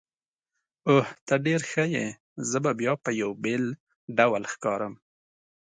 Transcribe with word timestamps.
اوه، 0.89 1.05
ته 1.25 1.33
ډېر 1.45 1.61
ښه 1.71 1.85
یې، 1.95 2.05
زه 2.49 2.57
به 2.63 2.71
بیا 2.79 2.93
په 3.03 3.09
یوه 3.21 3.35
بېل 3.43 3.65
ډول 4.17 4.43
ښکارم. 4.53 4.93